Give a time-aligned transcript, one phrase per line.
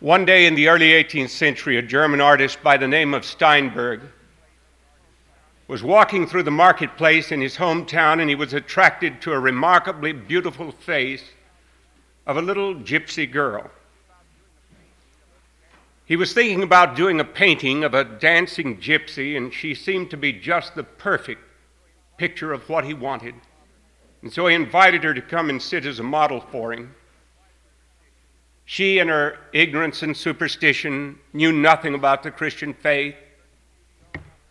[0.00, 4.00] One day in the early 18th century, a German artist by the name of Steinberg
[5.66, 10.12] was walking through the marketplace in his hometown and he was attracted to a remarkably
[10.12, 11.24] beautiful face
[12.28, 13.68] of a little gypsy girl.
[16.04, 20.16] He was thinking about doing a painting of a dancing gypsy, and she seemed to
[20.16, 21.42] be just the perfect
[22.18, 23.34] picture of what he wanted.
[24.22, 26.94] And so he invited her to come and sit as a model for him.
[28.70, 33.14] She, in her ignorance and superstition, knew nothing about the Christian faith.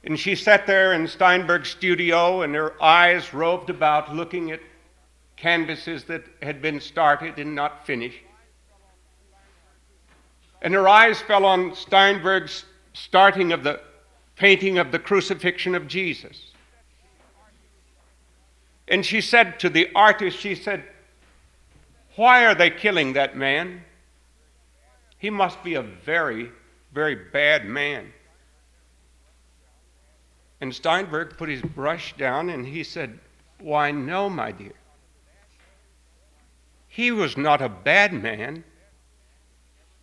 [0.03, 4.59] And she sat there in Steinberg's studio, and her eyes roved about looking at
[5.35, 8.17] canvases that had been started and not finished.
[10.63, 13.81] And her eyes fell on Steinberg's starting of the
[14.35, 16.53] painting of the crucifixion of Jesus.
[18.87, 20.85] And she said to the artist, she said,
[22.15, 23.83] Why are they killing that man?
[25.17, 26.51] He must be a very,
[26.93, 28.13] very bad man.
[30.61, 33.19] And Steinberg put his brush down and he said,
[33.59, 34.73] Why, no, my dear.
[36.87, 38.63] He was not a bad man.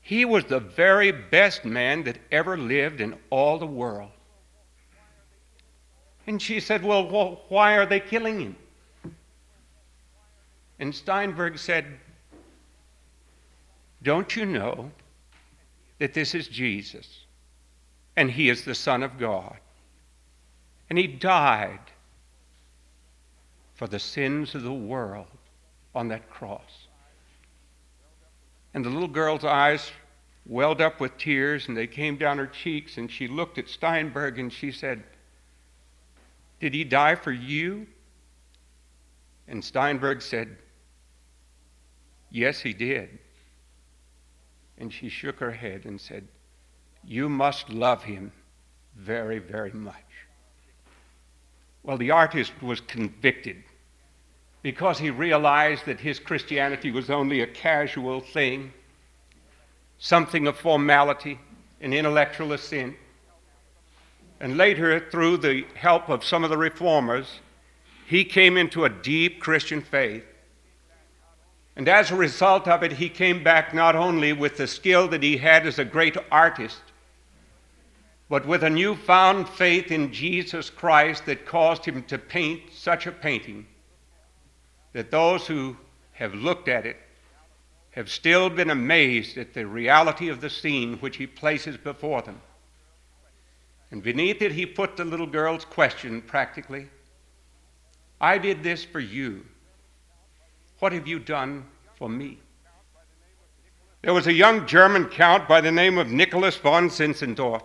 [0.00, 4.10] He was the very best man that ever lived in all the world.
[6.26, 8.56] And she said, Well, why are they killing him?
[10.78, 11.86] And Steinberg said,
[14.02, 14.90] Don't you know
[16.04, 17.24] that this is Jesus
[18.14, 19.56] and he is the Son of God?
[20.90, 21.80] And he died
[23.72, 25.38] for the sins of the world
[25.94, 26.88] on that cross.
[28.74, 29.92] And the little girl's eyes
[30.44, 34.38] welled up with tears and they came down her cheeks, and she looked at Steinberg
[34.38, 35.02] and she said,
[36.60, 37.86] Did he die for you?
[39.48, 40.54] And Steinberg said,
[42.30, 43.20] Yes, he did.
[44.84, 46.28] And she shook her head and said,
[47.02, 48.32] You must love him
[48.94, 49.94] very, very much.
[51.82, 53.64] Well, the artist was convicted
[54.60, 58.74] because he realized that his Christianity was only a casual thing,
[59.96, 61.40] something of formality,
[61.80, 62.94] an intellectual sin.
[64.38, 67.40] And later, through the help of some of the reformers,
[68.06, 70.26] he came into a deep Christian faith.
[71.76, 75.22] And as a result of it, he came back not only with the skill that
[75.22, 76.80] he had as a great artist,
[78.28, 83.12] but with a newfound faith in Jesus Christ that caused him to paint such a
[83.12, 83.66] painting
[84.92, 85.76] that those who
[86.12, 86.96] have looked at it
[87.90, 92.40] have still been amazed at the reality of the scene which he places before them.
[93.90, 96.88] And beneath it, he put the little girl's question practically
[98.20, 99.44] I did this for you.
[100.84, 101.64] What have you done
[101.94, 102.36] for me?
[104.02, 107.62] There was a young German count by the name of Nicholas von Zinzendorf.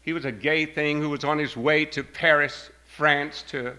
[0.00, 3.74] He was a gay thing who was on his way to Paris, France, to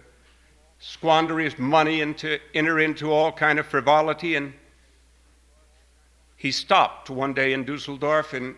[0.77, 4.35] squander his money and to enter into all kind of frivolity.
[4.35, 4.53] And
[6.35, 8.55] he stopped one day in Dusseldorf and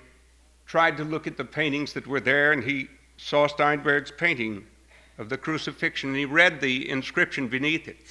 [0.65, 4.67] tried to look at the paintings that were there, and he saw Steinberg's painting
[5.17, 8.05] of the crucifixion, and he read the inscription beneath it.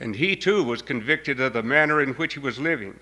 [0.00, 2.98] And he too was convicted of the manner in which he was living.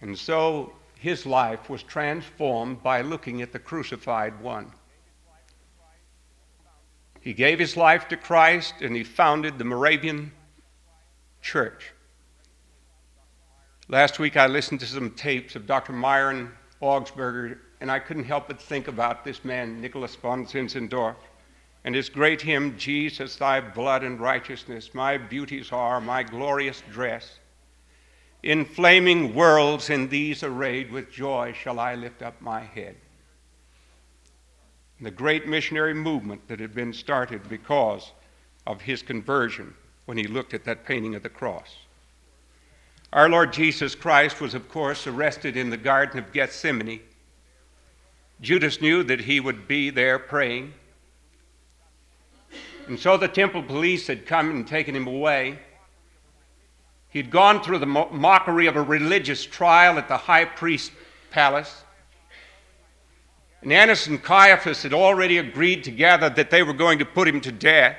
[0.00, 4.70] And so his life was transformed by looking at the crucified one.
[7.20, 10.32] He gave his life to Christ and he founded the Moravian
[11.40, 11.92] Church.
[13.88, 15.92] Last week I listened to some tapes of Dr.
[15.92, 21.16] Myron Augsburger, and I couldn't help but think about this man, Nicholas von Zinzendorf,
[21.84, 27.38] and his great hymn, Jesus, thy blood and righteousness, my beauties are, my glorious dress.
[28.42, 32.96] In flaming worlds in these arrayed with joy shall I lift up my head.
[35.00, 38.12] The great missionary movement that had been started because
[38.66, 39.74] of his conversion
[40.06, 41.76] when he looked at that painting of the cross.
[43.12, 47.00] Our Lord Jesus Christ was, of course, arrested in the Garden of Gethsemane.
[48.40, 50.74] Judas knew that he would be there praying.
[52.86, 55.58] And so the temple police had come and taken him away.
[57.08, 60.90] He'd gone through the mo- mockery of a religious trial at the high priest's
[61.30, 61.84] palace.
[63.62, 67.40] And Annas and Caiaphas had already agreed together that they were going to put him
[67.42, 67.96] to death.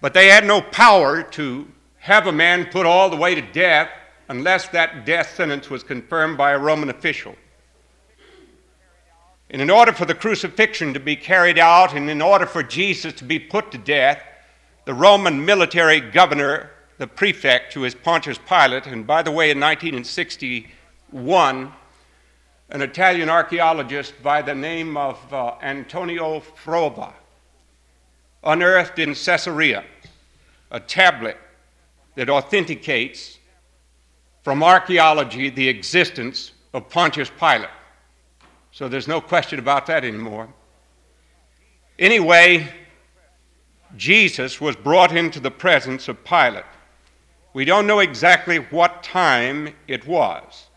[0.00, 1.68] But they had no power to
[1.98, 3.88] have a man put all the way to death
[4.28, 7.36] unless that death sentence was confirmed by a Roman official.
[9.52, 13.12] And in order for the crucifixion to be carried out and in order for Jesus
[13.14, 14.22] to be put to death,
[14.86, 18.86] the Roman military governor the prefect, who is Pontius Pilate.
[18.86, 21.72] And by the way, in 1961,
[22.70, 27.12] an Italian archaeologist by the name of uh, Antonio Frova
[28.44, 29.84] unearthed in Caesarea
[30.70, 31.36] a tablet
[32.14, 33.38] that authenticates
[34.42, 37.68] from archaeology the existence of Pontius Pilate.
[38.72, 40.48] So there's no question about that anymore.
[41.98, 42.66] Anyway,
[43.96, 46.64] Jesus was brought into the presence of Pilate.
[47.52, 50.68] We don't know exactly what time it was.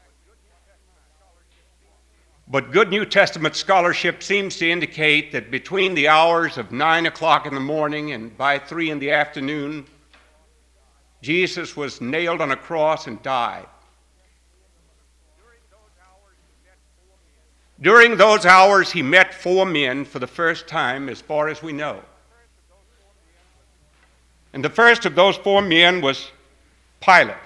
[2.49, 7.45] But good New Testament scholarship seems to indicate that between the hours of 9 o'clock
[7.45, 9.85] in the morning and by 3 in the afternoon,
[11.21, 13.65] Jesus was nailed on a cross and died.
[17.85, 21.71] During those hours, he met four men for the first time, as far as we
[21.71, 22.01] know.
[24.53, 26.31] And the first of those four men was
[26.99, 27.37] Pilate.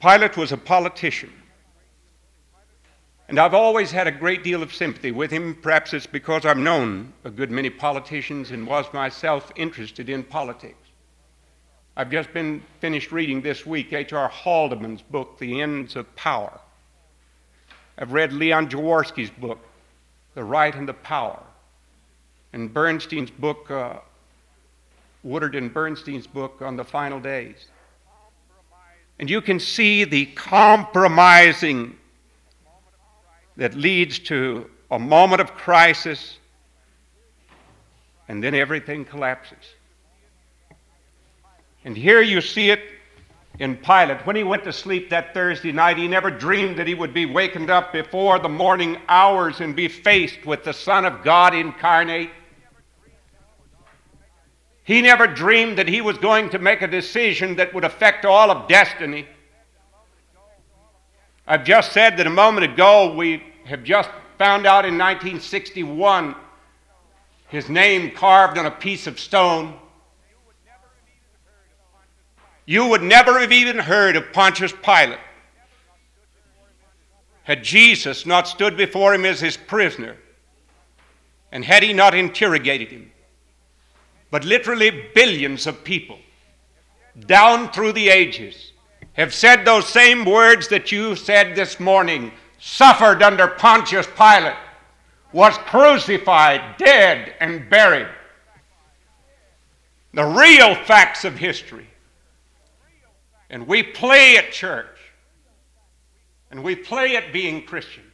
[0.00, 1.32] Pilate was a politician.
[3.28, 5.54] And I've always had a great deal of sympathy with him.
[5.62, 10.88] Perhaps it's because I've known a good many politicians and was myself interested in politics.
[11.96, 14.26] I've just been finished reading this week H.R.
[14.26, 16.60] Haldeman's book, The Ends of Power.
[17.98, 19.58] I've read Leon Jaworski's book,
[20.34, 21.42] The Right and the Power,
[22.52, 23.98] and Bernstein's book, uh,
[25.22, 27.66] Woodward and Bernstein's book on the final days.
[29.18, 31.96] And you can see the compromising
[33.56, 36.38] that leads to a moment of crisis,
[38.28, 39.74] and then everything collapses.
[41.84, 42.80] And here you see it
[43.58, 44.26] in Pilate.
[44.26, 47.26] When he went to sleep that Thursday night, he never dreamed that he would be
[47.26, 52.30] wakened up before the morning hours and be faced with the Son of God incarnate.
[54.84, 58.50] He never dreamed that he was going to make a decision that would affect all
[58.50, 59.26] of destiny.
[61.46, 66.34] I've just said that a moment ago we have just found out in 1961
[67.48, 69.74] his name carved on a piece of stone.
[72.66, 75.20] You would never have even heard of Pontius Pilate
[77.44, 80.16] had Jesus not stood before him as his prisoner
[81.52, 83.12] and had he not interrogated him.
[84.32, 86.18] But literally billions of people
[87.26, 88.72] down through the ages
[89.12, 94.56] have said those same words that you said this morning, suffered under Pontius Pilate,
[95.32, 98.08] was crucified, dead, and buried.
[100.12, 101.86] The real facts of history.
[103.50, 104.98] And we play at church.
[106.50, 108.06] And we play at being Christians.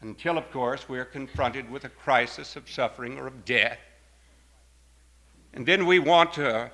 [0.00, 3.78] Until, of course, we're confronted with a crisis of suffering or of death.
[5.54, 6.70] And then we want to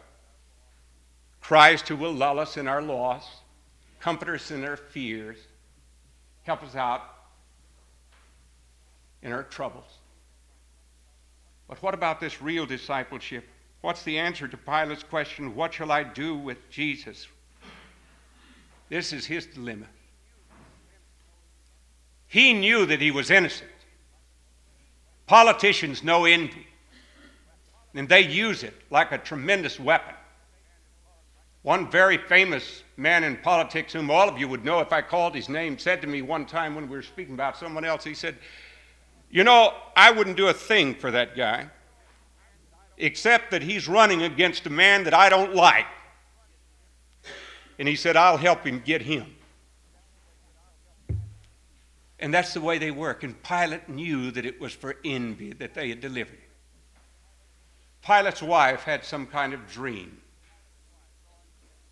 [1.40, 3.26] Christ who will lull us in our loss,
[4.00, 5.38] comfort us in our fears,
[6.42, 7.02] help us out
[9.22, 9.98] in our troubles.
[11.68, 13.44] But what about this real discipleship?
[13.88, 17.26] What's the answer to Pilate's question, What shall I do with Jesus?
[18.90, 19.86] This is his dilemma.
[22.26, 23.70] He knew that he was innocent.
[25.26, 26.66] Politicians know envy,
[27.94, 30.14] and they use it like a tremendous weapon.
[31.62, 35.34] One very famous man in politics, whom all of you would know if I called
[35.34, 38.12] his name, said to me one time when we were speaking about someone else, he
[38.12, 38.36] said,
[39.30, 41.70] You know, I wouldn't do a thing for that guy,
[42.98, 45.86] except that he's running against a man that I don't like.
[47.78, 49.34] And he said, I'll help him get him.
[52.20, 53.22] And that's the way they work.
[53.22, 56.40] And Pilate knew that it was for envy that they had delivered him.
[58.02, 60.20] Pilate's wife had some kind of dream.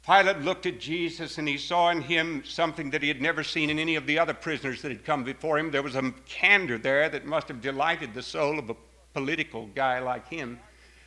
[0.05, 3.71] Pilate looked at Jesus and he saw in him something that he had never seen
[3.71, 5.71] in any of the other prisoners that had come before him.
[5.71, 8.77] There was a candor there that must have delighted the soul of a
[9.15, 10.61] political guy like him.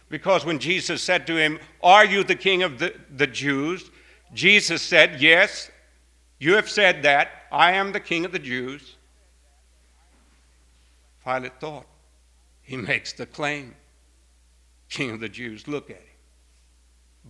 [0.09, 3.89] Because when Jesus said to him, Are you the king of the, the Jews?
[4.33, 5.71] Jesus said, Yes,
[6.39, 7.29] you have said that.
[7.51, 8.95] I am the king of the Jews.
[11.23, 11.85] Pilate thought,
[12.61, 13.75] He makes the claim.
[14.89, 16.03] King of the Jews, look at him.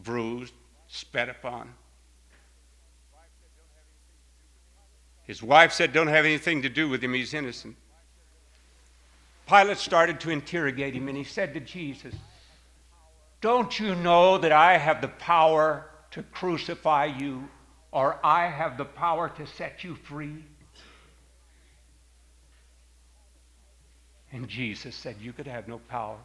[0.04, 0.54] Bruised,
[0.88, 1.74] spat upon.
[5.24, 7.76] His wife said, Don't have anything to do with him, he's innocent.
[9.48, 12.16] Pilate started to interrogate him, and he said to Jesus,
[13.42, 17.48] Don't you know that I have the power to crucify you,
[17.92, 20.44] or I have the power to set you free?
[24.32, 26.18] And Jesus said, You could have no power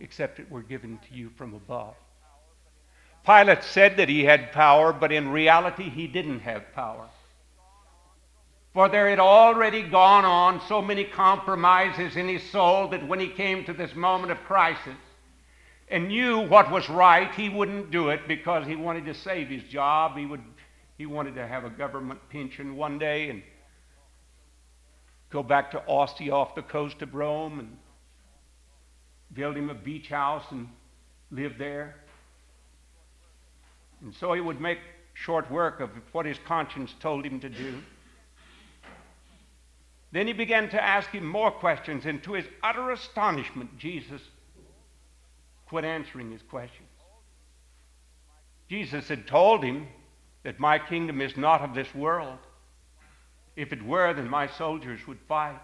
[0.00, 1.94] except it were given to you from above.
[3.24, 7.06] Pilate said that he had power, but in reality he didn't have power.
[8.74, 13.28] For there had already gone on so many compromises in his soul that when he
[13.28, 14.96] came to this moment of crisis
[15.92, 19.62] and knew what was right, he wouldn't do it because he wanted to save his
[19.64, 20.16] job.
[20.16, 20.40] He, would,
[20.96, 23.42] he wanted to have a government pension one day and
[25.28, 27.76] go back to Ostia off the coast of Rome and
[29.34, 30.66] build him a beach house and
[31.30, 31.96] live there.
[34.00, 34.78] And so he would make
[35.12, 37.74] short work of what his conscience told him to do.
[40.10, 44.22] Then he began to ask him more questions, and to his utter astonishment, Jesus
[45.72, 46.90] quit answering his questions.
[48.68, 49.88] Jesus had told him
[50.42, 52.36] that my kingdom is not of this world.
[53.56, 55.58] If it were, then my soldiers would fight.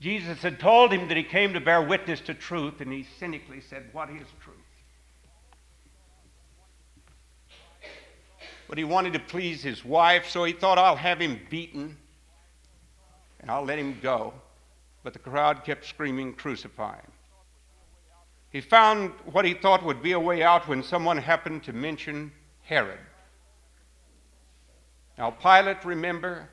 [0.00, 3.60] Jesus had told him that he came to bear witness to truth, and he cynically
[3.60, 4.56] said, What is truth?
[8.68, 11.96] But he wanted to please his wife, so he thought, I'll have him beaten
[13.40, 14.34] and I'll let him go.
[15.08, 17.12] But the crowd kept screaming, Crucify him.
[18.50, 22.30] He found what he thought would be a way out when someone happened to mention
[22.60, 22.98] Herod.
[25.16, 26.50] Now, Pilate, remember,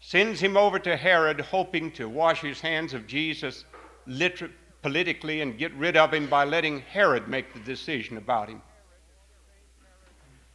[0.00, 3.66] sends him over to Herod, hoping to wash his hands of Jesus
[4.06, 8.62] liter- politically and get rid of him by letting Herod make the decision about him.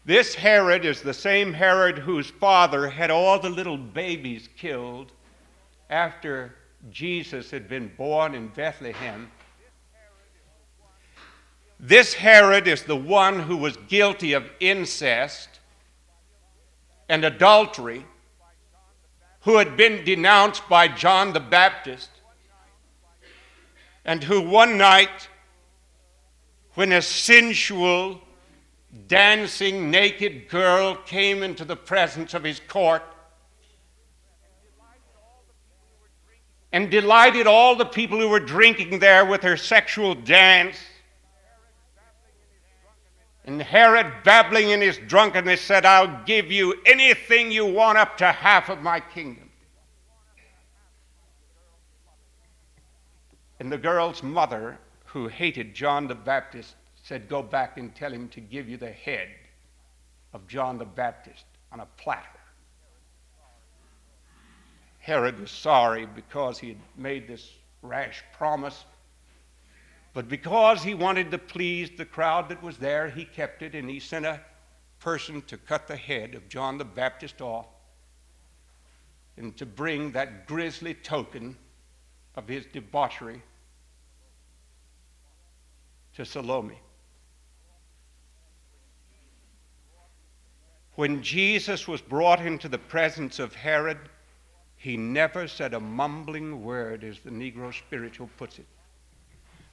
[0.03, 5.11] This Herod is the same Herod whose father had all the little babies killed
[5.91, 6.55] after
[6.91, 9.31] Jesus had been born in Bethlehem.
[11.79, 15.59] This Herod is the one who was guilty of incest
[17.09, 18.05] and adultery
[19.47, 22.09] who had been denounced by John the Baptist,
[24.03, 25.29] and who one night,
[26.73, 28.19] when a sensual,
[29.07, 33.03] dancing, naked girl came into the presence of his court,
[36.71, 40.77] and delighted all the people who were drinking there with her sexual dance.
[43.45, 48.31] And Herod, babbling in his drunkenness, said, I'll give you anything you want up to
[48.31, 49.49] half of my kingdom.
[53.59, 58.27] And the girl's mother, who hated John the Baptist, said, Go back and tell him
[58.29, 59.29] to give you the head
[60.33, 62.36] of John the Baptist on a platter.
[65.07, 67.49] Herod was sorry because he had made this
[67.81, 68.83] rash promise
[70.17, 73.87] but because he wanted to please the crowd that was there, he kept it and
[73.87, 74.41] he sent a
[74.97, 77.67] person to cut the head of John the Baptist off
[79.37, 81.55] and to bring that grisly token
[82.33, 83.43] of his debauchery
[86.15, 86.79] to Salome.
[90.95, 93.99] When Jesus was brought into the presence of Herod,
[94.77, 98.65] he never said a mumbling word, as the Negro spiritual puts it.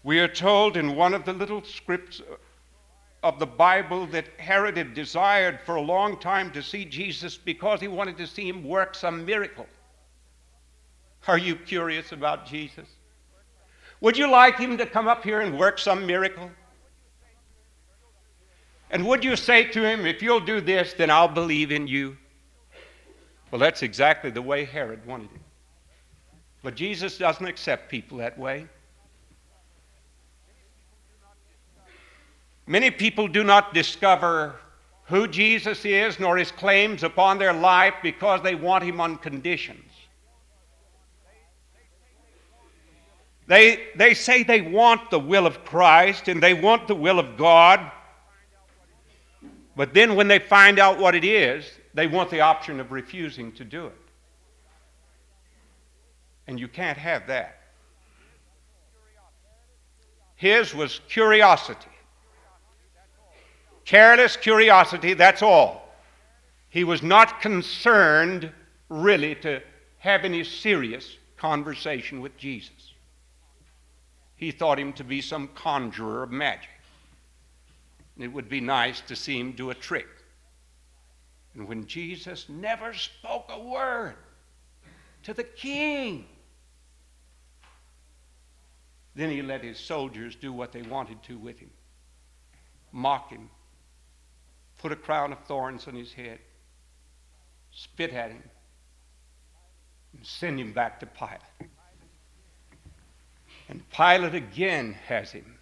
[0.02, 2.20] We are told in one of the little scripts
[3.23, 7.80] of the Bible that Herod had desired for a long time to see Jesus because
[7.80, 9.66] he wanted to see him work some miracle.
[11.26, 12.88] Are you curious about Jesus?
[14.00, 16.50] Would you like him to come up here and work some miracle?
[18.90, 22.18] And would you say to him, if you'll do this, then I'll believe in you?
[23.54, 25.40] Well, that's exactly the way Herod wanted it.
[26.64, 28.66] But Jesus doesn't accept people that way.
[32.66, 34.56] Many people do not discover
[35.04, 39.88] who Jesus is nor his claims upon their life because they want him on conditions.
[43.46, 47.37] They, they say they want the will of Christ and they want the will of
[47.37, 47.88] God,
[49.76, 53.52] but then when they find out what it is, they want the option of refusing
[53.52, 53.96] to do it.
[56.46, 57.60] And you can't have that.
[60.34, 61.88] His was curiosity.
[63.84, 65.88] Careless curiosity, that's all.
[66.68, 68.50] He was not concerned
[68.88, 69.62] really to
[69.98, 72.92] have any serious conversation with Jesus.
[74.36, 76.70] He thought him to be some conjurer of magic.
[78.18, 80.08] It would be nice to see him do a trick.
[81.54, 84.16] And when Jesus never spoke a word
[85.23, 86.26] to the king,
[89.14, 91.70] then he let his soldiers do what they wanted to with him
[92.94, 93.50] mock him,
[94.78, 96.38] put a crown of thorns on his head,
[97.73, 98.42] spit at him,
[100.16, 101.40] and send him back to Pilate.
[103.68, 105.58] And Pilate again has him.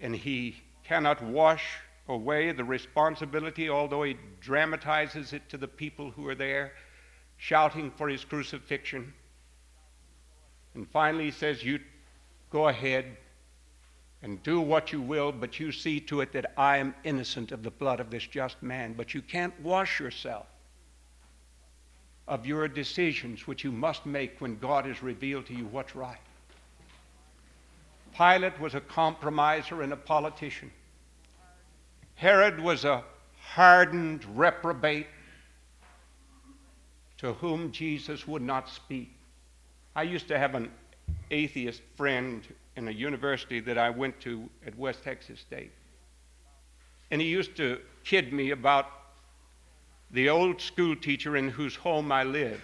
[0.00, 1.64] And he cannot wash
[2.10, 6.72] away the responsibility, although he dramatizes it to the people who are there,
[7.36, 9.12] shouting for his crucifixion.
[10.74, 11.80] And finally, he says, You
[12.50, 13.16] go ahead
[14.22, 17.62] and do what you will, but you see to it that I am innocent of
[17.62, 18.92] the blood of this just man.
[18.92, 20.46] But you can't wash yourself
[22.28, 26.18] of your decisions which you must make when God has revealed to you what's right.
[28.16, 30.70] Pilate was a compromiser and a politician.
[32.20, 33.02] Herod was a
[33.40, 35.06] hardened reprobate
[37.16, 39.10] to whom Jesus would not speak.
[39.96, 40.70] I used to have an
[41.30, 42.46] atheist friend
[42.76, 45.72] in a university that I went to at West Texas State.
[47.10, 48.88] And he used to kid me about
[50.10, 52.60] the old school teacher in whose home I lived,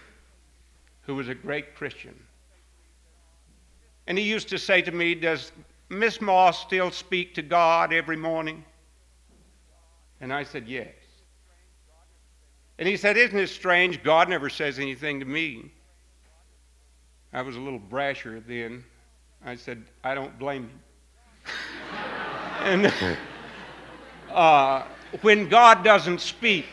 [1.06, 2.14] who was a great Christian.
[4.06, 5.50] And he used to say to me, Does
[5.88, 8.62] Miss Moss still speak to God every morning?
[10.20, 10.88] And I said, Yes.
[12.78, 14.02] And he said, Isn't it strange?
[14.02, 15.72] God never says anything to me.
[17.32, 18.84] I was a little brasher then.
[19.44, 20.80] I said, I don't blame him.
[22.62, 22.92] and
[24.30, 24.82] uh,
[25.22, 26.66] when God doesn't speak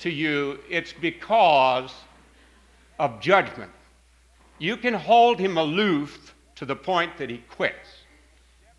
[0.00, 1.92] to you, it's because
[2.98, 3.70] of judgment.
[4.58, 7.88] You can hold him aloof to the point that he quits.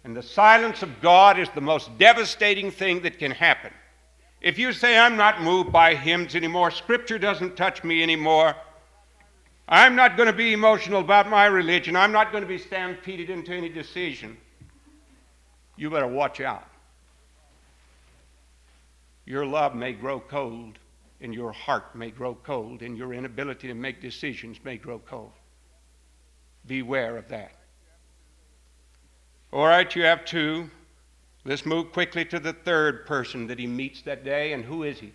[0.03, 3.71] And the silence of God is the most devastating thing that can happen.
[4.41, 8.55] If you say, I'm not moved by hymns anymore, Scripture doesn't touch me anymore,
[9.71, 11.95] I'm not going to be emotional about my religion.
[11.95, 14.35] I'm not going to be stampeded into any decision.
[15.77, 16.67] You better watch out.
[19.25, 20.77] Your love may grow cold,
[21.21, 25.31] and your heart may grow cold, and your inability to make decisions may grow cold.
[26.67, 27.55] Beware of that.
[29.53, 30.69] All right, you have two.
[31.43, 34.99] Let's move quickly to the third person that he meets that day, and who is
[34.99, 35.11] he?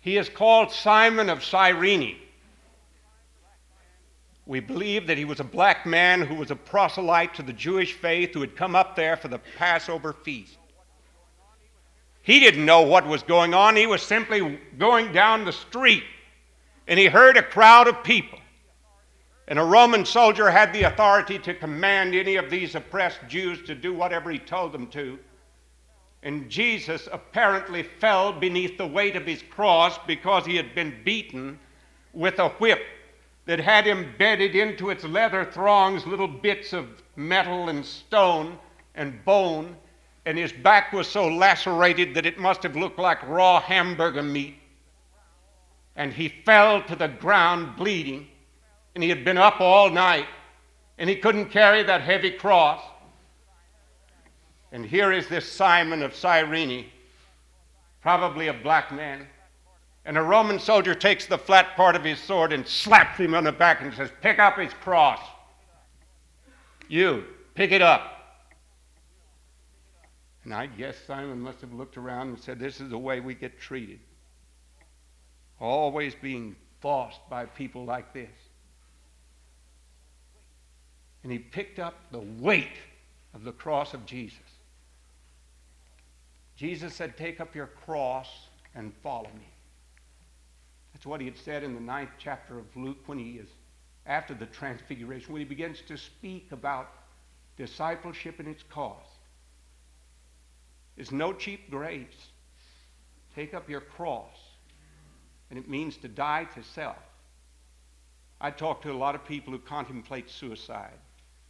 [0.00, 2.16] He is called Simon of Cyrene.
[4.46, 7.92] We believe that he was a black man who was a proselyte to the Jewish
[7.92, 10.58] faith who had come up there for the Passover feast.
[12.22, 13.76] He didn't know what was going on.
[13.76, 16.04] He was simply going down the street
[16.86, 18.38] and he heard a crowd of people.
[19.48, 23.74] And a Roman soldier had the authority to command any of these oppressed Jews to
[23.74, 25.18] do whatever he told them to.
[26.22, 31.58] And Jesus apparently fell beneath the weight of his cross because he had been beaten
[32.12, 32.84] with a whip
[33.46, 38.58] that had embedded into its leather thongs little bits of metal and stone
[38.94, 39.76] and bone,
[40.26, 44.54] and his back was so lacerated that it must have looked like raw hamburger meat.
[45.96, 48.28] And he fell to the ground bleeding,
[48.94, 50.26] and he had been up all night,
[50.98, 52.82] and he couldn't carry that heavy cross.
[54.70, 56.86] And here is this Simon of Cyrene,
[58.00, 59.26] probably a black man
[60.04, 63.44] and a Roman soldier takes the flat part of his sword and slaps him on
[63.44, 65.20] the back and says, Pick up his cross.
[66.88, 67.24] You,
[67.54, 68.18] pick it up.
[70.44, 73.34] And I guess Simon must have looked around and said, This is the way we
[73.34, 74.00] get treated.
[75.60, 78.30] Always being bossed by people like this.
[81.22, 82.78] And he picked up the weight
[83.34, 84.38] of the cross of Jesus.
[86.56, 88.28] Jesus said, Take up your cross
[88.74, 89.48] and follow me.
[90.92, 93.48] That's what he had said in the ninth chapter of Luke when he is
[94.06, 96.90] after the transfiguration, when he begins to speak about
[97.56, 99.08] discipleship and its cost.
[100.96, 102.30] It's no cheap grace.
[103.34, 104.36] Take up your cross.
[105.50, 106.96] And it means to die to self.
[108.40, 110.98] I talk to a lot of people who contemplate suicide.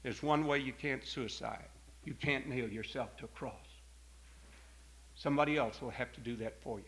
[0.02, 1.68] There's one way you can't suicide.
[2.04, 3.54] You can't nail yourself to a cross.
[5.14, 6.84] Somebody else will have to do that for you.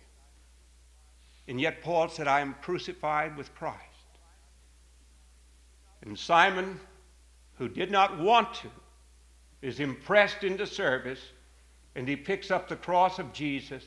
[1.47, 3.79] And yet Paul said, I am crucified with Christ.
[6.03, 6.81] And Simon,
[7.59, 8.69] who did not want to,
[9.63, 11.21] is impressed into service
[11.95, 13.85] and he picks up the cross of Jesus.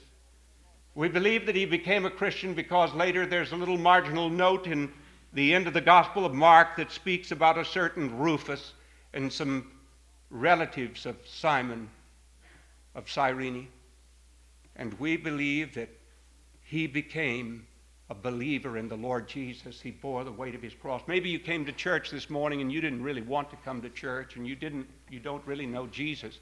[0.96, 4.92] We believe that he became a Christian because later there's a little marginal note in
[5.34, 8.74] the end of the Gospel of Mark that speaks about a certain Rufus
[9.14, 9.72] and some
[10.30, 11.90] relatives of Simon
[12.96, 13.68] of Cyrene.
[14.76, 15.90] And we believe that
[16.64, 17.66] he became
[18.10, 19.82] a believer in the Lord Jesus.
[19.82, 21.02] He bore the weight of his cross.
[21.08, 23.90] Maybe you came to church this morning and you didn't really want to come to
[23.90, 26.40] church and you didn't you don't really know Jesus.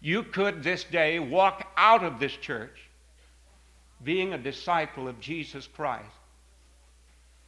[0.00, 2.78] You could this day walk out of this church
[4.04, 6.04] being a disciple of Jesus Christ,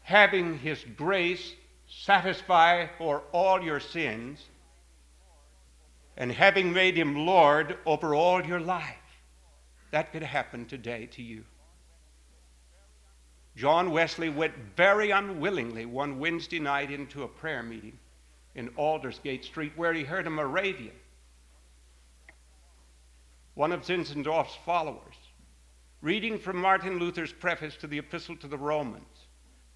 [0.00, 1.52] having his grace
[1.87, 4.40] satisfy for all your sins
[6.18, 8.96] and having made him Lord over all your life.
[9.92, 11.44] That could happen today to you.
[13.57, 17.98] John Wesley went very unwillingly one Wednesday night into a prayer meeting
[18.57, 20.94] in Aldersgate Street where he heard a Moravian,
[23.54, 25.16] one of Zinzendorf's followers,
[26.02, 29.26] reading from Martin Luther's preface to the Epistle to the Romans,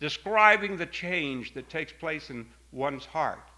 [0.00, 3.51] describing the change that takes place in one's heart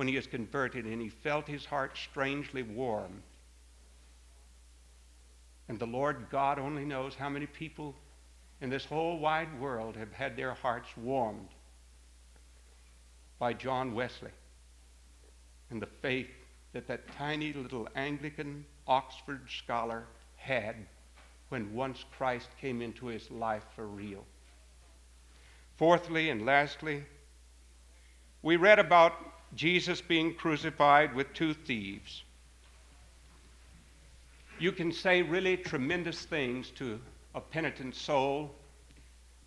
[0.00, 3.22] when he is converted, and he felt his heart strangely warm.
[5.68, 7.94] And the Lord God only knows how many people
[8.62, 11.50] in this whole wide world have had their hearts warmed
[13.38, 14.30] by John Wesley
[15.68, 16.30] and the faith
[16.72, 20.76] that that tiny little Anglican Oxford scholar had
[21.50, 24.24] when once Christ came into his life for real.
[25.76, 27.04] Fourthly and lastly,
[28.40, 29.12] we read about
[29.54, 32.22] Jesus being crucified with two thieves.
[34.58, 37.00] You can say really tremendous things to
[37.34, 38.54] a penitent soul.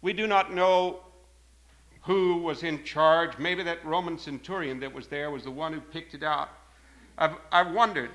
[0.02, 1.02] We do not know
[2.02, 3.38] who was in charge.
[3.38, 6.50] Maybe that Roman centurion that was there was the one who picked it out.
[7.18, 8.10] I've, I've wondered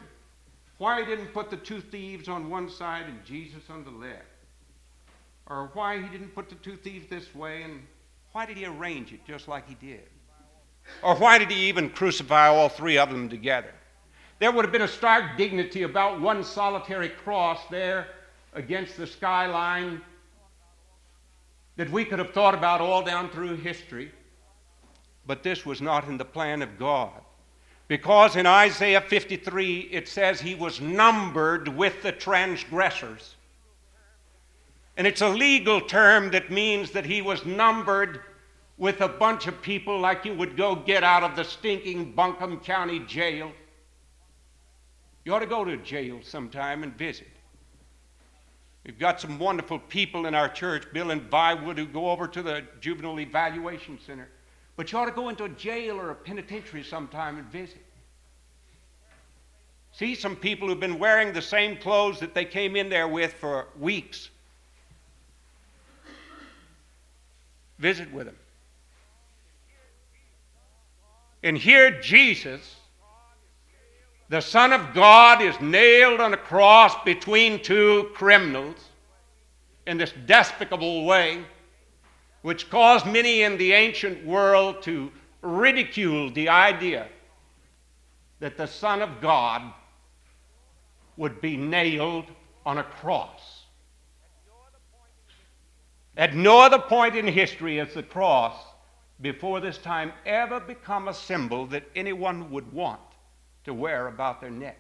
[0.79, 4.25] why he didn't put the two thieves on one side and Jesus on the left.
[5.47, 7.83] Or why he didn't put the two thieves this way and
[8.33, 10.09] why did he arrange it just like he did?
[11.03, 13.73] Or why did he even crucify all three of them together?
[14.39, 18.09] There would have been a stark dignity about one solitary cross there
[18.55, 20.01] against the skyline
[21.77, 24.11] that we could have thought about all down through history.
[25.27, 27.21] But this was not in the plan of God.
[27.87, 33.35] Because in Isaiah 53 it says he was numbered with the transgressors.
[34.97, 38.21] And it's a legal term that means that he was numbered
[38.79, 42.61] with a bunch of people like you would go get out of the stinking Buncombe
[42.61, 43.53] County jail.
[45.25, 47.29] You ought to go to jail sometime and visit.
[48.87, 52.43] We've got some wonderful people in our church, Bill and Viwood, who go over to
[52.43, 54.29] the Juvenile Evaluation Center.
[54.77, 57.85] But you ought to go into a jail or a penitentiary sometime and visit.
[59.93, 63.35] See some people who've been wearing the same clothes that they came in there with
[63.35, 64.31] for weeks.
[67.79, 68.37] Visit with them.
[71.43, 72.77] And here Jesus,
[74.29, 78.77] the Son of God, is nailed on a cross between two criminals
[79.87, 81.45] in this despicable way,
[82.43, 85.11] which caused many in the ancient world to
[85.43, 87.07] ridicule the idea
[88.41, 89.63] that the Son of God
[91.17, 92.27] would be nailed
[92.67, 93.65] on a cross.
[96.17, 98.55] At no other point in history is the cross
[99.21, 103.01] before this time ever become a symbol that anyone would want
[103.65, 104.79] to wear about their neck.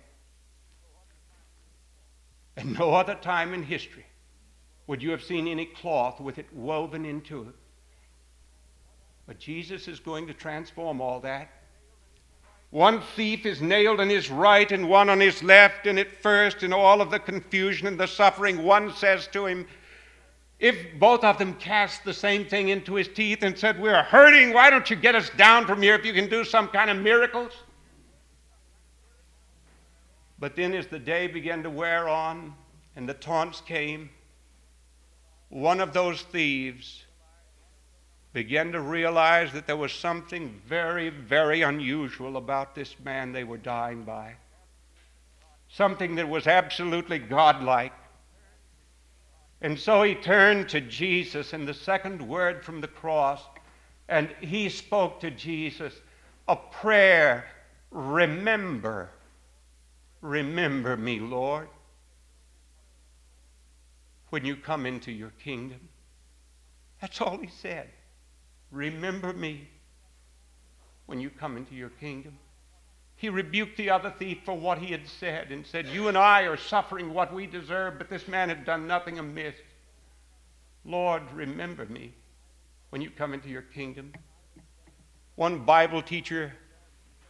[2.57, 4.07] At no other time in history
[4.87, 7.55] would you have seen any cloth with it woven into it.
[9.27, 11.51] But Jesus is going to transform all that.
[12.71, 16.63] One thief is nailed on his right and one on his left, and at first,
[16.63, 19.67] in all of the confusion and the suffering, one says to him,
[20.59, 24.53] if both of them cast the same thing into his teeth and said, We're hurting,
[24.53, 26.99] why don't you get us down from here if you can do some kind of
[26.99, 27.53] miracles?
[30.39, 32.55] But then, as the day began to wear on
[32.97, 34.11] and the taunts came,
[35.49, 37.05] one of those thieves
[38.33, 43.57] began to realize that there was something very, very unusual about this man they were
[43.57, 44.35] dying by.
[45.69, 47.93] Something that was absolutely godlike.
[49.61, 53.43] And so he turned to Jesus in the second word from the cross,
[54.09, 55.95] and he spoke to Jesus
[56.47, 57.45] a prayer
[57.91, 59.11] Remember,
[60.21, 61.69] remember me, Lord,
[64.31, 65.81] when you come into your kingdom.
[67.01, 67.89] That's all he said.
[68.71, 69.69] Remember me
[71.07, 72.37] when you come into your kingdom.
[73.19, 76.43] He rebuked the other thief for what he had said and said, You and I
[76.43, 79.57] are suffering what we deserve, but this man had done nothing amiss.
[80.85, 82.15] Lord, remember me
[82.91, 84.13] when you come into your kingdom.
[85.35, 86.53] One Bible teacher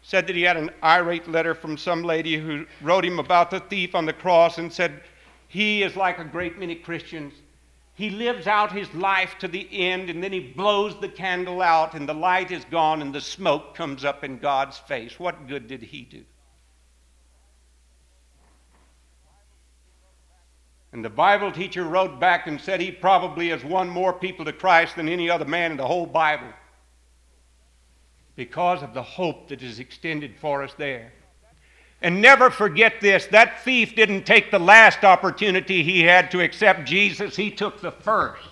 [0.03, 3.61] said that he had an irate letter from some lady who wrote him about the
[3.61, 5.01] thief on the cross and said,
[5.49, 7.33] He is like a great many Christians
[7.99, 11.95] he lives out his life to the end and then he blows the candle out
[11.95, 15.19] and the light is gone and the smoke comes up in God's face.
[15.19, 16.25] What good did he do?
[20.93, 24.53] And the Bible teacher wrote back and said he probably has won more people to
[24.53, 26.53] Christ than any other man in the whole Bible
[28.37, 31.13] because of the hope that is extended for us there.
[32.01, 36.87] And never forget this that thief didn't take the last opportunity he had to accept
[36.87, 38.43] Jesus, he took the first.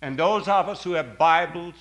[0.00, 1.74] And those of us who have Bibles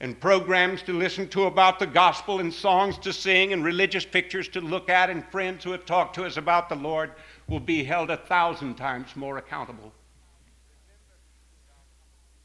[0.00, 4.48] and programs to listen to about the gospel and songs to sing and religious pictures
[4.48, 7.12] to look at and friends who have talked to us about the Lord
[7.48, 9.92] will be held a thousand times more accountable.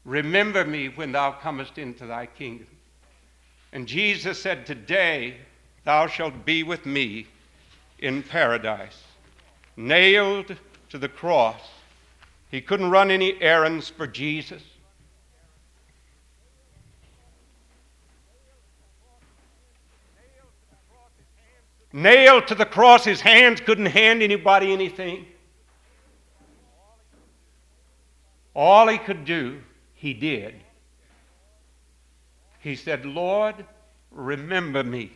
[0.04, 2.68] Remember me when thou comest into thy kingdom.
[3.72, 5.38] And Jesus said, Today
[5.86, 7.28] thou shalt be with me
[8.00, 9.04] in paradise.
[9.76, 10.56] Nailed
[10.90, 11.60] to the cross.
[12.50, 14.62] He couldn't run any errands for Jesus.
[21.92, 25.24] Nailed to the cross, his hands couldn't hand anybody anything.
[28.54, 29.60] All he could do,
[29.94, 30.56] he did.
[32.58, 33.64] He said, Lord,
[34.10, 35.12] remember me.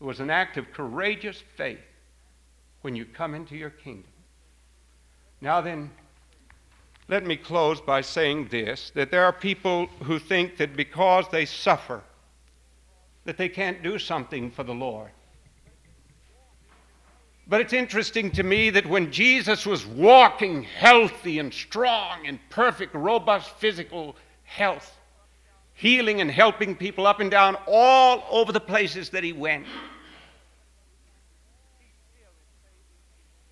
[0.00, 1.78] It was an act of courageous faith
[2.80, 4.10] when you come into your kingdom.
[5.40, 5.90] Now then,
[7.08, 11.44] let me close by saying this that there are people who think that because they
[11.44, 12.02] suffer,
[13.24, 15.10] that they can't do something for the Lord.
[17.46, 22.94] But it's interesting to me that when Jesus was walking healthy and strong in perfect,
[22.94, 24.99] robust physical health,
[25.80, 29.66] healing and helping people up and down all over the places that he went,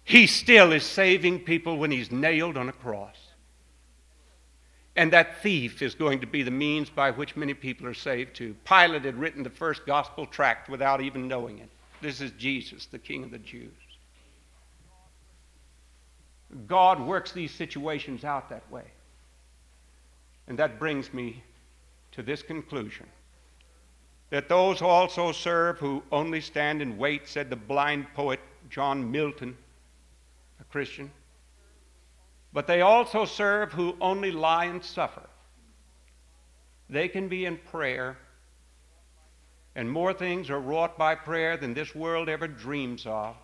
[0.04, 3.16] He still is saving people when he's nailed on a cross.
[4.96, 8.34] And that thief is going to be the means by which many people are saved
[8.34, 8.56] too.
[8.64, 11.68] Pilate had written the first gospel tract without even knowing it.
[12.00, 13.70] This is Jesus, the King of the Jews.
[16.66, 18.86] God works these situations out that way.
[20.46, 21.42] And that brings me
[22.18, 23.06] to this conclusion
[24.30, 29.56] that those also serve who only stand and wait, said the blind poet John Milton
[30.60, 31.12] a Christian,
[32.52, 35.22] but they also serve who only lie and suffer.
[36.90, 38.18] They can be in prayer,
[39.76, 43.36] and more things are wrought by prayer than this world ever dreams of.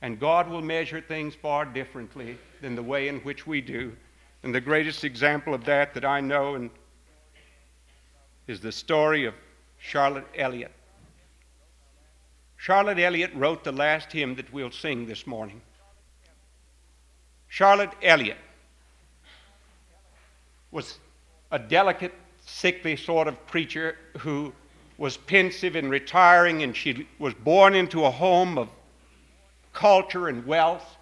[0.00, 3.94] And God will measure things far differently than the way in which we do.
[4.42, 6.70] And the greatest example of that that I know and
[8.48, 9.34] is the story of
[9.78, 10.72] Charlotte Elliott.
[12.56, 15.60] Charlotte Elliott wrote the last hymn that we'll sing this morning.
[17.48, 18.38] Charlotte Elliott
[20.70, 20.98] was
[21.52, 24.52] a delicate, sickly sort of creature who
[24.96, 28.68] was pensive and retiring, and she was born into a home of
[29.72, 30.96] culture and wealth.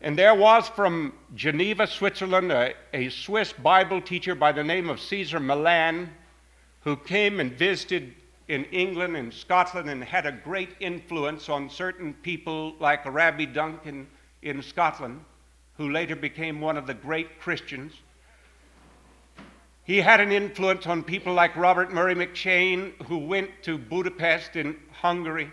[0.00, 5.00] And there was from Geneva, Switzerland, a, a, Swiss Bible teacher by the name of
[5.00, 6.10] Caesar Malan
[6.80, 8.14] who came and visited
[8.46, 14.06] in England and Scotland and had a great influence on certain people like Rabbi Duncan
[14.42, 15.24] in Scotland,
[15.76, 17.92] who later became one of the great Christians.
[19.82, 24.76] He had an influence on people like Robert Murray M'Cheyne, who went to Budapest in
[24.92, 25.50] Hungary.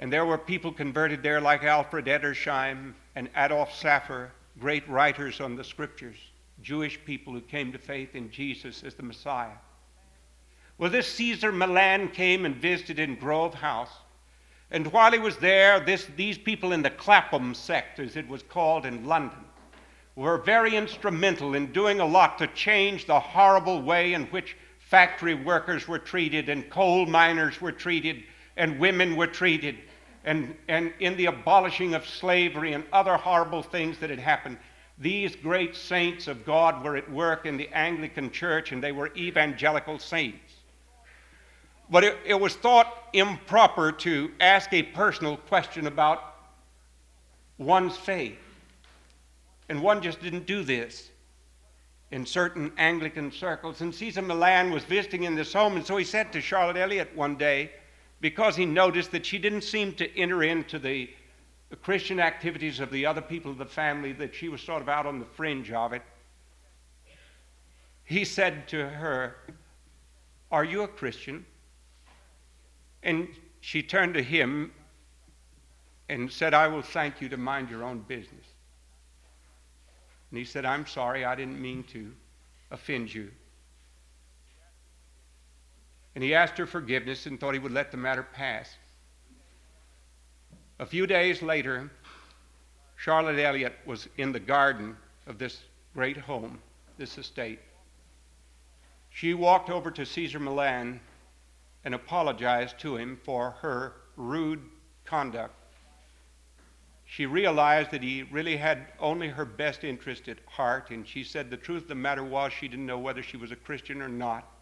[0.00, 4.30] And there were people converted there like Alfred Edersheim and Adolf Saphir,
[4.60, 6.16] great writers on the scriptures.
[6.62, 9.56] Jewish people who came to faith in Jesus as the Messiah.
[10.76, 13.90] Well, this Caesar Malan came and visited in Grove House.
[14.70, 18.42] And while he was there, this, these people in the Clapham sect, as it was
[18.42, 19.38] called in London,
[20.14, 25.34] were very instrumental in doing a lot to change the horrible way in which factory
[25.34, 28.24] workers were treated and coal miners were treated
[28.56, 29.76] and women were treated
[30.24, 34.58] and, and in the abolishing of slavery and other horrible things that had happened.
[34.98, 39.12] These great saints of God were at work in the Anglican Church, and they were
[39.16, 40.54] evangelical saints.
[41.90, 46.34] But it, it was thought improper to ask a personal question about
[47.56, 48.38] one's faith.
[49.68, 51.10] And one just didn't do this
[52.10, 53.80] in certain Anglican circles.
[53.80, 57.14] And Caesar Malan was visiting in this home, and so he said to Charlotte Elliott
[57.14, 57.70] one day,
[58.20, 61.10] because he noticed that she didn't seem to enter into the
[61.82, 65.06] Christian activities of the other people of the family, that she was sort of out
[65.06, 66.02] on the fringe of it.
[68.04, 69.36] He said to her,
[70.50, 71.44] Are you a Christian?
[73.02, 73.28] And
[73.60, 74.72] she turned to him
[76.08, 78.46] and said, I will thank you to mind your own business.
[80.30, 82.12] And he said, I'm sorry, I didn't mean to
[82.70, 83.30] offend you.
[86.18, 88.76] And he asked her forgiveness and thought he would let the matter pass.
[90.80, 91.92] A few days later,
[92.96, 94.96] Charlotte Elliott was in the garden
[95.28, 95.62] of this
[95.94, 96.58] great home,
[96.96, 97.60] this estate.
[99.10, 100.98] she walked over to Caesar Malan
[101.84, 104.64] and apologized to him for her rude
[105.04, 105.54] conduct.
[107.04, 111.48] She realized that he really had only her best interest at heart, and she said
[111.48, 114.08] the truth of the matter was she didn't know whether she was a Christian or
[114.08, 114.57] not.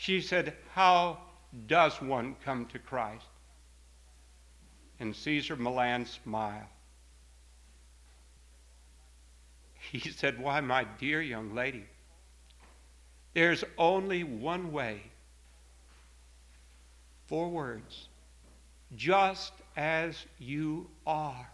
[0.00, 1.18] She said, How
[1.66, 3.26] does one come to Christ?
[5.00, 6.68] And Caesar Malan smiled.
[9.90, 11.84] He said, Why, my dear young lady,
[13.34, 15.02] there's only one way.
[17.26, 18.08] Four words.
[18.94, 21.50] Just as you are.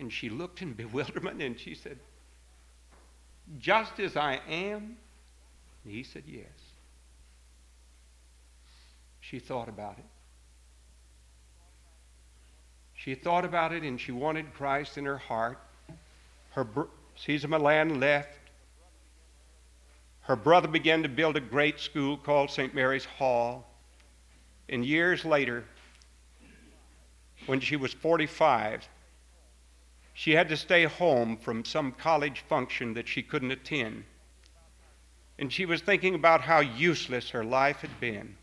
[0.00, 2.00] And she looked in bewilderment and she said,
[3.60, 4.96] Just as I am?
[5.84, 6.48] And he said, Yes.
[9.20, 10.04] She thought about it.
[12.94, 15.58] She thought about it and she wanted Christ in her heart.
[16.50, 16.82] Her br-
[17.16, 18.38] Caesar Malan left.
[20.22, 22.74] Her brother began to build a great school called St.
[22.74, 23.66] Mary's Hall.
[24.68, 25.64] And years later,
[27.46, 28.88] when she was 45,
[30.14, 34.04] she had to stay home from some college function that she couldn't attend.
[35.38, 38.36] And she was thinking about how useless her life had been.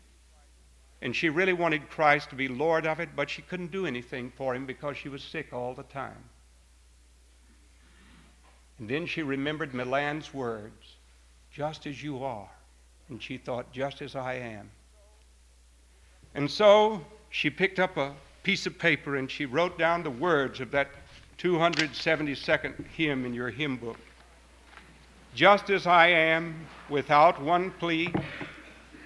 [1.00, 4.30] And she really wanted Christ to be Lord of it, but she couldn't do anything
[4.36, 6.24] for him because she was sick all the time.
[8.78, 10.96] And then she remembered Malan's words,
[11.50, 12.50] just as you are.
[13.08, 14.70] And she thought, just as I am.
[16.34, 20.60] And so she picked up a piece of paper and she wrote down the words
[20.60, 20.88] of that
[21.38, 23.98] 272nd hymn in your hymn book.
[25.34, 28.12] Just as I am, without one plea,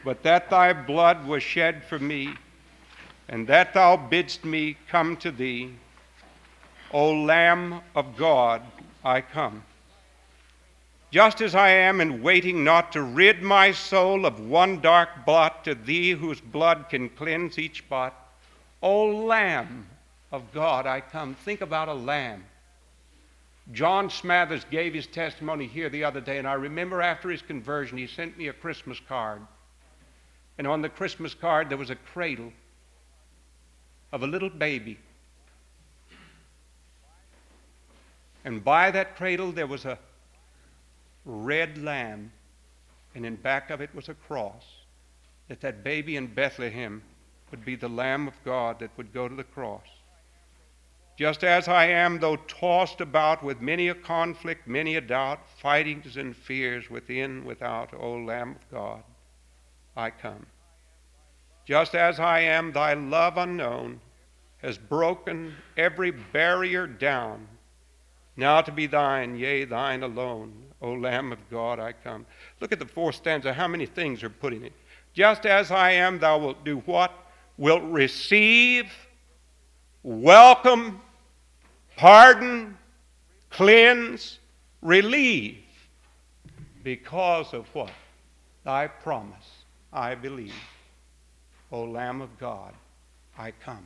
[0.04, 2.34] but that thy blood was shed for me,
[3.28, 5.72] and that thou bidst me come to thee,
[6.92, 8.62] O Lamb of God,
[9.04, 9.62] I come.
[11.12, 15.64] Just as I am, and waiting not to rid my soul of one dark blot
[15.64, 18.14] to thee whose blood can cleanse each spot,
[18.82, 19.86] O Lamb
[20.32, 21.34] of God, I come.
[21.34, 22.44] Think about a lamb.
[23.72, 27.98] John Smathers gave his testimony here the other day, and I remember after his conversion,
[27.98, 29.42] he sent me a Christmas card.
[30.58, 32.52] And on the Christmas card, there was a cradle
[34.12, 34.98] of a little baby.
[38.44, 39.98] And by that cradle, there was a
[41.24, 42.30] red lamb,
[43.16, 44.64] and in back of it was a cross.
[45.48, 47.02] That that baby in Bethlehem
[47.50, 49.86] would be the Lamb of God that would go to the cross.
[51.16, 56.18] Just as I am, though tossed about with many a conflict, many a doubt, fightings
[56.18, 59.02] and fears within, without, O Lamb of God,
[59.96, 60.44] I come.
[61.64, 64.00] Just as I am, thy love unknown
[64.58, 67.48] has broken every barrier down.
[68.36, 70.52] Now to be thine, yea, thine alone,
[70.82, 72.26] O Lamb of God, I come.
[72.60, 74.74] Look at the fourth stanza, how many things are put in it.
[75.14, 77.12] Just as I am, thou wilt do what?
[77.56, 78.92] Wilt receive,
[80.02, 81.00] welcome,
[81.96, 82.76] pardon,
[83.50, 84.38] cleanse,
[84.82, 85.58] relieve.
[86.82, 87.90] Because of what?
[88.64, 90.54] Thy promise, I believe.
[91.72, 92.74] O Lamb of God,
[93.36, 93.84] I come.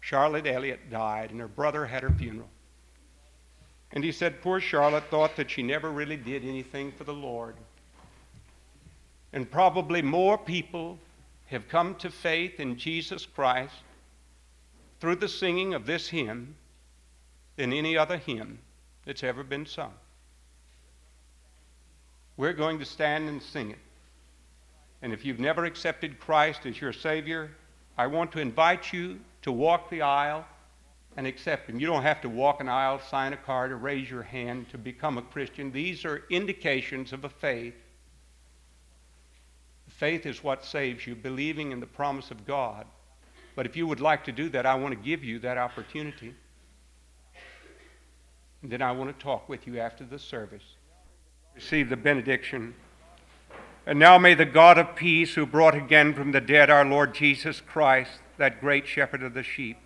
[0.00, 2.48] Charlotte Elliott died, and her brother had her funeral.
[3.92, 7.54] And he said, Poor Charlotte thought that she never really did anything for the Lord.
[9.32, 10.98] And probably more people
[11.46, 13.74] have come to faith in Jesus Christ
[15.00, 16.54] through the singing of this hymn
[17.62, 18.58] than any other hymn
[19.06, 19.92] that's ever been sung.
[22.36, 23.78] We're going to stand and sing it.
[25.00, 27.52] And if you've never accepted Christ as your Savior,
[27.96, 30.44] I want to invite you to walk the aisle
[31.16, 31.78] and accept Him.
[31.78, 34.76] You don't have to walk an aisle, sign a card, or raise your hand to
[34.76, 35.70] become a Christian.
[35.70, 37.76] These are indications of a faith.
[39.86, 42.86] Faith is what saves you, believing in the promise of God.
[43.54, 46.34] But if you would like to do that, I want to give you that opportunity.
[48.62, 50.62] And then I want to talk with you after the service.
[51.54, 52.74] Receive the benediction.
[53.86, 57.14] And now may the God of peace, who brought again from the dead our Lord
[57.14, 59.76] Jesus Christ, that great shepherd of the sheep,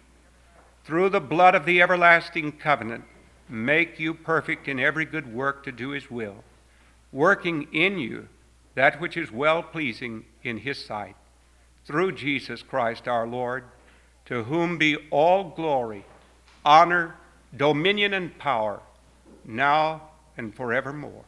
[0.85, 3.05] through the blood of the everlasting covenant,
[3.49, 6.45] make you perfect in every good work to do his will,
[7.11, 8.29] working in you
[8.77, 11.17] that which is well pleasing in his sight.
[11.87, 13.65] Through Jesus Christ our Lord,
[14.27, 16.05] to whom be all glory,
[16.65, 17.17] honor,
[17.57, 18.81] dominion, and power,
[19.45, 21.25] now and forevermore.